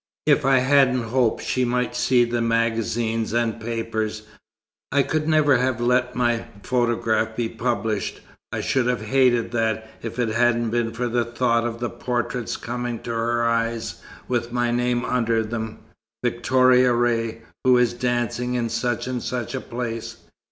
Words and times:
If 0.25 0.45
I 0.45 0.57
hadn't 0.57 1.03
hoped 1.03 1.43
she 1.43 1.63
might 1.63 1.95
see 1.95 2.23
the 2.25 2.41
magazines 2.41 3.33
and 3.33 3.61
papers, 3.61 4.23
I 4.91 5.03
could 5.03 5.27
never 5.27 5.57
have 5.57 5.79
let 5.79 6.15
my 6.15 6.45
photograph 6.63 7.35
be 7.35 7.47
published. 7.47 8.19
I 8.51 8.61
should 8.61 8.87
have 8.87 9.03
hated 9.03 9.51
that, 9.51 9.87
if 10.01 10.17
it 10.17 10.29
hadn't 10.29 10.71
been 10.71 10.91
for 10.91 11.07
the 11.07 11.23
thought 11.23 11.67
of 11.67 11.79
the 11.79 11.91
portraits 11.91 12.57
coming 12.57 12.97
to 13.01 13.11
her 13.11 13.45
eyes, 13.45 14.01
with 14.27 14.51
my 14.51 14.71
name 14.71 15.05
under 15.05 15.43
them; 15.43 15.77
'Victoria 16.23 16.93
Ray, 16.93 17.43
who 17.63 17.77
is 17.77 17.93
dancing 17.93 18.55
in 18.55 18.69
such 18.69 19.05
and 19.05 19.21
such 19.21 19.53
a 19.53 19.61
place.' 19.61 20.17